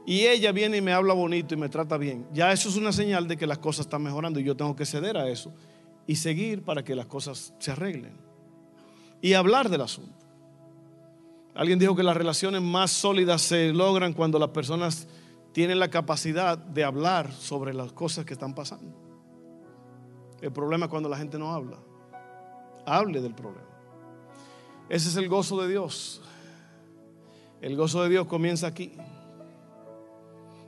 [0.06, 2.28] Y ella viene y me habla bonito y me trata bien.
[2.32, 4.86] Ya eso es una señal de que las cosas están mejorando y yo tengo que
[4.86, 5.52] ceder a eso
[6.06, 8.16] y seguir para que las cosas se arreglen.
[9.20, 10.24] Y hablar del asunto.
[11.56, 15.08] Alguien dijo que las relaciones más sólidas se logran cuando las personas
[15.52, 18.94] tienen la capacidad de hablar sobre las cosas que están pasando.
[20.40, 21.78] El problema es cuando la gente no habla.
[22.84, 23.66] Hable del problema.
[24.88, 26.20] Ese es el gozo de Dios.
[27.60, 28.92] El gozo de Dios comienza aquí.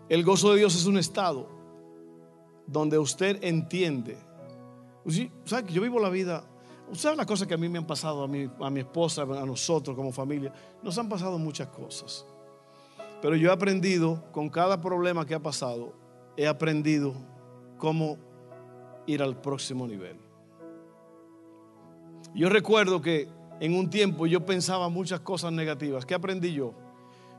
[0.08, 1.48] El gozo de Dios es un estado
[2.66, 4.18] donde usted entiende.
[5.44, 6.44] ¿Sabe que yo vivo la vida?
[6.92, 9.46] ¿Sabe las cosas que a mí me han pasado, a mi, a mi esposa, a
[9.46, 10.52] nosotros como familia?
[10.82, 12.24] Nos han pasado muchas cosas.
[13.20, 15.92] Pero yo he aprendido, con cada problema que ha pasado,
[16.36, 17.14] he aprendido
[17.76, 18.16] cómo
[19.06, 20.16] ir al próximo nivel.
[22.34, 23.28] Yo recuerdo que
[23.60, 26.06] en un tiempo yo pensaba muchas cosas negativas.
[26.06, 26.74] ¿Qué aprendí yo?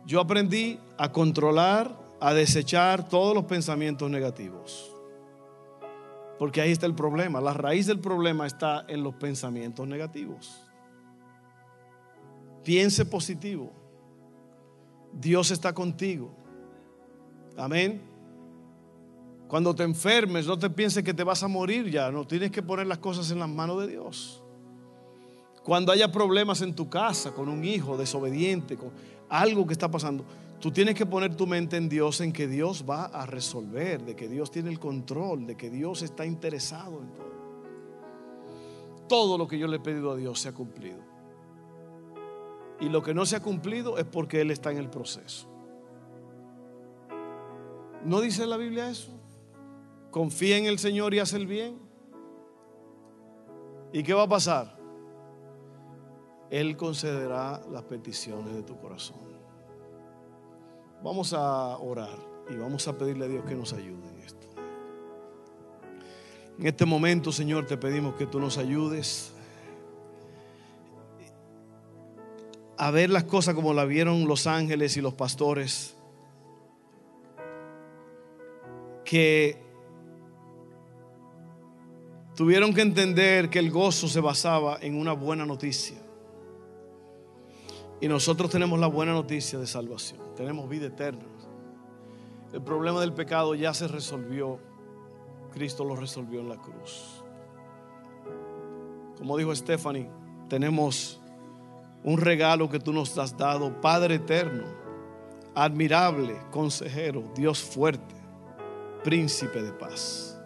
[0.05, 4.91] Yo aprendí a controlar, a desechar todos los pensamientos negativos.
[6.37, 7.41] Porque ahí está el problema.
[7.41, 10.61] La raíz del problema está en los pensamientos negativos.
[12.63, 13.71] Piense positivo.
[15.13, 16.31] Dios está contigo.
[17.57, 18.01] Amén.
[19.47, 22.11] Cuando te enfermes, no te pienses que te vas a morir ya.
[22.11, 24.43] No, tienes que poner las cosas en las manos de Dios.
[25.63, 28.91] Cuando haya problemas en tu casa, con un hijo desobediente, con
[29.27, 30.23] algo que está pasando,
[30.59, 34.15] tú tienes que poner tu mente en Dios, en que Dios va a resolver, de
[34.15, 37.29] que Dios tiene el control, de que Dios está interesado en todo.
[39.07, 40.99] Todo lo que yo le he pedido a Dios se ha cumplido.
[42.79, 45.47] Y lo que no se ha cumplido es porque Él está en el proceso.
[48.05, 49.11] ¿No dice la Biblia eso?
[50.11, 51.77] Confía en el Señor y haz el bien.
[53.91, 54.77] ¿Y qué va a pasar?
[56.49, 59.28] Él concederá las peticiones de tu corazón.
[61.03, 62.17] Vamos a orar
[62.49, 64.47] y vamos a pedirle a Dios que nos ayude en esto.
[66.59, 69.33] En este momento, Señor, te pedimos que tú nos ayudes
[72.77, 75.95] a ver las cosas como la vieron los ángeles y los pastores,
[79.03, 79.61] que
[82.35, 85.97] tuvieron que entender que el gozo se basaba en una buena noticia.
[88.01, 91.25] Y nosotros tenemos la buena noticia de salvación, tenemos vida eterna.
[92.53, 94.59] El problema del pecado ya se resolvió,
[95.53, 97.23] Cristo lo resolvió en la cruz.
[99.17, 100.09] Como dijo Stephanie,
[100.47, 101.19] tenemos
[102.03, 104.63] un regalo que tú nos has dado, Padre eterno,
[105.53, 108.15] admirable, consejero, Dios fuerte,
[109.03, 110.39] príncipe de paz.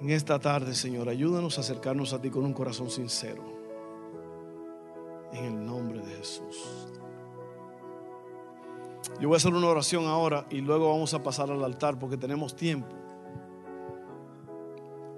[0.00, 3.59] En esta tarde, Señor, ayúdanos a acercarnos a ti con un corazón sincero.
[5.32, 6.88] En el nombre de Jesús.
[9.20, 12.16] Yo voy a hacer una oración ahora y luego vamos a pasar al altar porque
[12.16, 12.94] tenemos tiempo.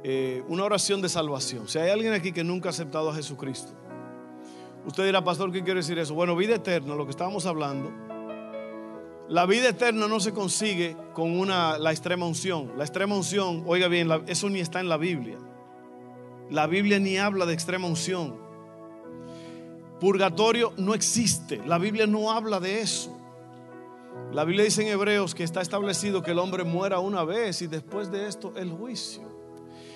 [0.05, 1.69] Eh, una oración de salvación.
[1.69, 3.73] Si hay alguien aquí que nunca ha aceptado a Jesucristo,
[4.85, 6.15] Usted dirá, pastor, ¿qué quiere decir eso?
[6.15, 7.93] Bueno, vida eterna, lo que estábamos hablando.
[9.29, 12.73] La vida eterna no se consigue con una, la extrema unción.
[12.77, 15.39] La extrema unción, oiga bien, eso ni está en la Biblia.
[16.51, 18.42] La Biblia ni habla de extrema unción.
[20.03, 21.63] Purgatorio no existe.
[21.65, 23.17] La Biblia no habla de eso.
[24.33, 27.69] La Biblia dice en Hebreos que está establecido que el hombre muera una vez y
[27.69, 29.23] después de esto el juicio.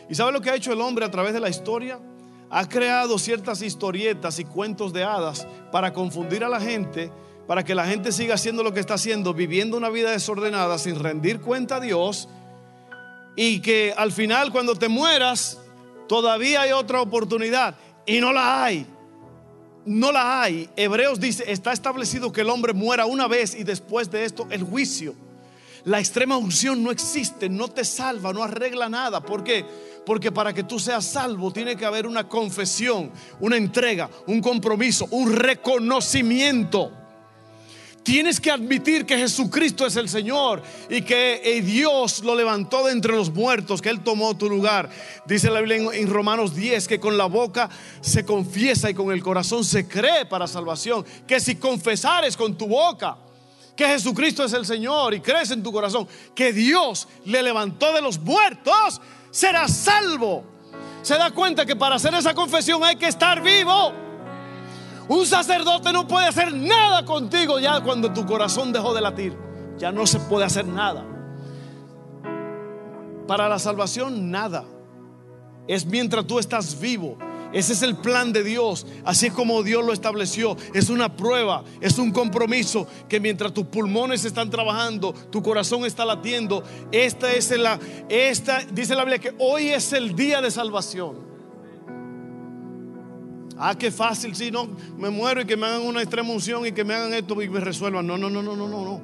[0.09, 1.99] ¿Y sabe lo que ha hecho el hombre a través de la historia?
[2.51, 7.11] ha creado ciertas historietas y cuentos de hadas para confundir a la gente,
[7.49, 10.97] para que la gente siga haciendo lo que está haciendo, viviendo una vida desordenada sin
[11.01, 12.29] rendir cuenta a Dios,
[13.35, 15.59] y que al final cuando te mueras,
[16.07, 17.75] todavía hay otra oportunidad,
[18.07, 18.87] y no la hay.
[19.87, 20.69] No la hay.
[20.77, 24.65] Hebreos dice, está establecido que el hombre muera una vez y después de esto el
[24.65, 25.15] juicio.
[25.85, 29.21] La extrema unción no existe, no te salva, no arregla nada.
[29.21, 29.65] ¿Por qué?
[30.05, 35.07] Porque para que tú seas salvo tiene que haber una confesión, una entrega, un compromiso,
[35.13, 36.91] un reconocimiento
[38.07, 42.93] Tienes que admitir que Jesucristo es el Señor y que eh, Dios lo levantó de
[42.93, 44.89] entre los muertos, que Él tomó tu lugar.
[45.25, 47.69] Dice la Biblia en, Romanos 10 que con la boca
[48.01, 51.05] se confiesa y con el corazón se cree para salvación.
[51.27, 53.17] Que si confesares con tu boca
[53.75, 58.03] que Jesucristo es el Señor y crees en tu corazón que Dios le levantó de
[58.03, 59.01] los muertos,
[59.33, 60.45] serás salvo.
[61.03, 64.06] Se da cuenta que para hacer esa confesión hay que estar vivo.
[65.09, 69.37] Un sacerdote no puede hacer nada contigo ya cuando tu corazón dejó de latir.
[69.79, 71.05] Ya no se puede hacer nada.
[73.27, 74.65] Para la salvación, nada.
[75.69, 77.19] Es mientras tú estás vivo.
[77.53, 78.87] Ese es el plan de Dios.
[79.05, 80.57] Así es como Dios lo estableció.
[80.75, 86.05] Es una prueba, es un compromiso que mientras tus pulmones están trabajando, tu corazón está
[86.05, 86.63] latiendo.
[86.91, 87.79] Esta es la,
[88.09, 91.36] esta, dice la Biblia que hoy es el día de salvación.
[93.59, 96.73] Ah, qué fácil, si no, me muero y que me hagan una extrema unción y
[96.73, 98.07] que me hagan esto y me resuelvan.
[98.07, 99.01] No, no, no, no, no, no, no.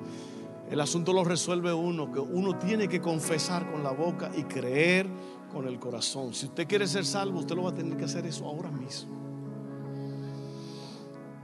[0.71, 5.07] El asunto lo resuelve uno, que uno tiene que confesar con la boca y creer
[5.53, 6.33] con el corazón.
[6.33, 9.21] Si usted quiere ser salvo, usted lo va a tener que hacer eso ahora mismo.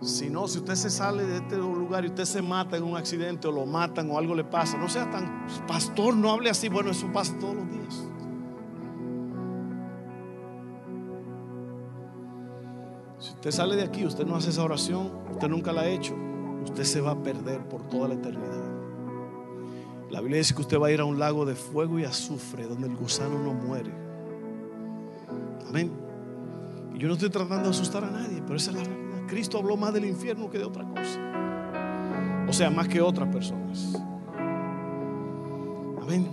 [0.01, 2.97] Si no, si usted se sale de este lugar y usted se mata en un
[2.97, 6.69] accidente o lo matan o algo le pasa, no sea tan pastor, no hable así.
[6.69, 8.09] Bueno, eso pasa todos los días.
[13.19, 16.15] Si usted sale de aquí, usted no hace esa oración, usted nunca la ha hecho,
[16.65, 18.69] usted se va a perder por toda la eternidad.
[20.11, 22.67] La Biblia dice que usted va a ir a un lago de fuego y azufre
[22.67, 23.93] donde el gusano no muere.
[25.69, 25.91] Amén.
[26.95, 29.27] Y yo no estoy tratando de asustar a nadie, pero esa es la verdad.
[29.27, 31.21] Cristo habló más del infierno que de otra cosa.
[32.49, 33.95] O sea, más que otras personas.
[36.01, 36.29] Amén.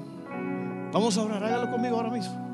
[0.93, 2.44] Vamos a orar, hágalo conmigo ahora mismo.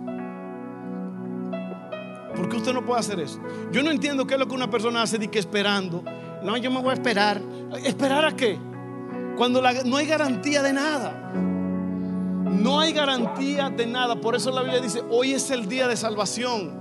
[2.36, 3.40] ¿Por qué usted no puede hacer eso?
[3.72, 6.04] Yo no entiendo qué es lo que una persona hace de que esperando.
[6.44, 7.42] No, yo me voy a esperar.
[7.84, 8.58] ¿Esperar a qué?
[9.38, 11.34] Cuando no hay garantía de nada.
[11.34, 14.20] No hay garantía de nada.
[14.20, 16.80] Por eso la Biblia dice, hoy es el día de salvación.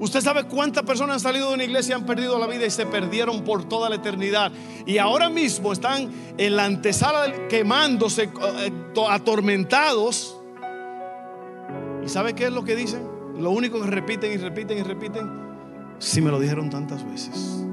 [0.00, 2.70] Usted sabe cuántas personas han salido de una iglesia y han perdido la vida y
[2.70, 4.52] se perdieron por toda la eternidad.
[4.86, 8.72] Y ahora mismo están en la antesala quemándose, eh,
[9.08, 10.36] atormentados.
[12.04, 13.17] ¿Y sabe qué es lo que dicen?
[13.38, 15.30] Lo único que repiten y repiten y repiten,
[15.98, 17.64] si me lo dijeron tantas veces.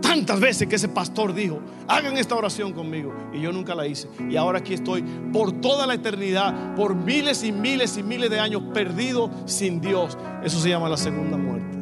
[0.00, 3.12] Tantas veces que ese pastor dijo, hagan esta oración conmigo.
[3.32, 4.08] Y yo nunca la hice.
[4.28, 5.02] Y ahora aquí estoy
[5.32, 10.16] por toda la eternidad, por miles y miles y miles de años perdido sin Dios.
[10.42, 11.78] Eso se llama la segunda muerte.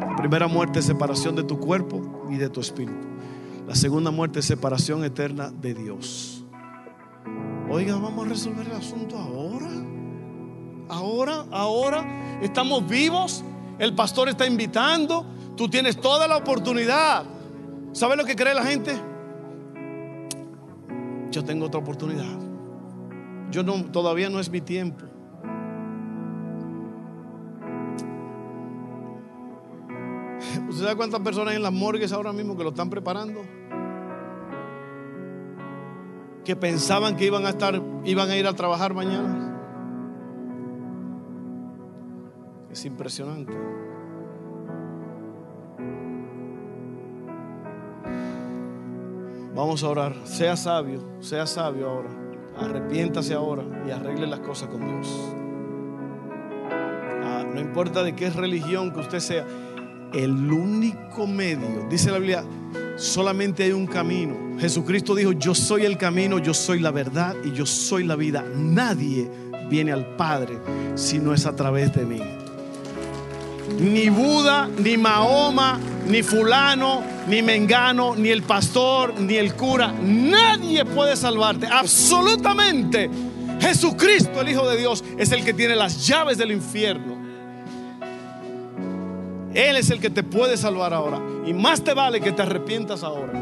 [0.00, 3.08] La primera muerte es separación de tu cuerpo y de tu espíritu.
[3.66, 6.44] La segunda muerte es separación eterna de Dios.
[7.70, 9.71] Oiga, vamos a resolver el asunto ahora
[10.88, 13.44] ahora, ahora estamos vivos,
[13.78, 15.24] el pastor está invitando,
[15.56, 17.24] tú tienes toda la oportunidad.
[17.92, 18.92] ¿Sabes lo que cree la gente?
[21.30, 22.38] Yo tengo otra oportunidad.
[23.50, 25.04] Yo no, todavía no es mi tiempo.
[30.68, 33.42] ¿Usted sabe cuántas personas hay en las morgues ahora mismo que lo están preparando?
[36.44, 39.41] Que pensaban que iban a estar, iban a ir a trabajar mañana.
[42.72, 43.52] Es impresionante.
[49.54, 50.16] Vamos a orar.
[50.24, 52.08] Sea sabio, sea sabio ahora.
[52.58, 55.06] Arrepiéntase ahora y arregle las cosas con Dios.
[57.22, 59.46] Ah, no importa de qué religión que usted sea,
[60.14, 62.44] el único medio, dice la Biblia,
[62.96, 64.58] solamente hay un camino.
[64.58, 68.42] Jesucristo dijo, yo soy el camino, yo soy la verdad y yo soy la vida.
[68.54, 69.30] Nadie
[69.68, 70.58] viene al Padre
[70.94, 72.41] si no es a través de mí
[73.78, 79.92] ni Buda, ni Mahoma, ni fulano, ni Mengano, ni el pastor, ni el cura.
[80.02, 81.66] Nadie puede salvarte.
[81.66, 83.10] Absolutamente.
[83.60, 87.16] Jesucristo, el Hijo de Dios, es el que tiene las llaves del infierno.
[89.54, 91.20] Él es el que te puede salvar ahora.
[91.46, 93.32] Y más te vale que te arrepientas ahora.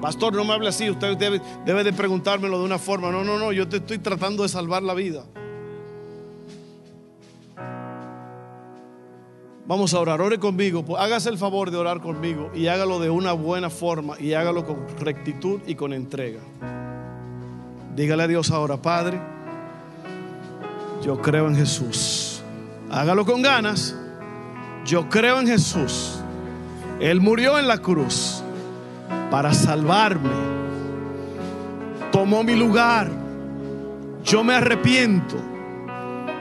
[0.00, 0.90] Pastor, no me hable así.
[0.90, 3.10] Usted debe, debe de preguntármelo de una forma.
[3.10, 3.52] No, no, no.
[3.52, 5.24] Yo te estoy tratando de salvar la vida.
[9.66, 13.08] Vamos a orar, ore conmigo, pues, hágase el favor de orar conmigo y hágalo de
[13.08, 16.40] una buena forma y hágalo con rectitud y con entrega.
[17.96, 19.18] Dígale a Dios ahora, Padre,
[21.02, 22.42] yo creo en Jesús.
[22.90, 23.96] Hágalo con ganas.
[24.84, 26.18] Yo creo en Jesús.
[27.00, 28.42] Él murió en la cruz
[29.30, 30.30] para salvarme.
[32.12, 33.10] Tomó mi lugar.
[34.24, 35.36] Yo me arrepiento.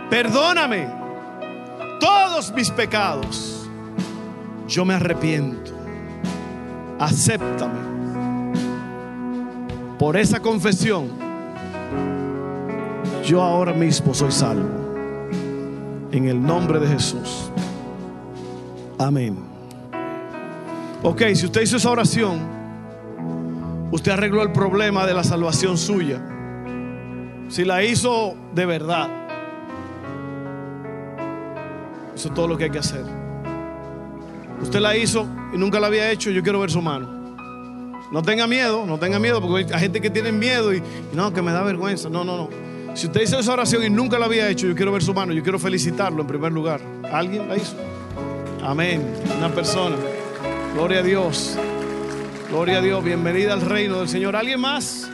[0.10, 1.03] Perdóname
[2.04, 3.66] todos mis pecados,
[4.68, 5.72] yo me arrepiento.
[7.00, 7.80] Acéptame
[9.98, 11.08] por esa confesión,
[13.24, 14.70] yo ahora mismo soy salvo.
[16.12, 17.50] En el nombre de Jesús.
[19.00, 19.38] Amén.
[21.02, 22.40] Ok, si usted hizo esa oración,
[23.92, 26.22] usted arregló el problema de la salvación suya.
[27.48, 29.23] Si la hizo de verdad,
[32.16, 33.04] eso es todo lo que hay que hacer.
[34.62, 37.24] Usted la hizo y nunca la había hecho, yo quiero ver su mano.
[38.12, 41.34] No tenga miedo, no tenga miedo, porque hay gente que tiene miedo y, y no,
[41.34, 42.10] que me da vergüenza.
[42.10, 42.50] No, no, no.
[42.96, 45.34] Si usted hizo esa oración y nunca la había hecho, yo quiero ver su mano,
[45.34, 46.80] yo quiero felicitarlo en primer lugar.
[47.12, 47.76] ¿Alguien la hizo?
[48.64, 49.04] Amén.
[49.38, 49.96] Una persona.
[50.76, 51.58] Gloria a Dios.
[52.50, 53.04] Gloria a Dios.
[53.04, 54.36] Bienvenida al reino del Señor.
[54.36, 55.10] ¿Alguien más?